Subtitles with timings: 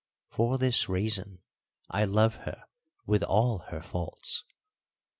[0.31, 1.43] For this reason
[1.91, 2.63] I love her
[3.05, 4.43] with all her faults.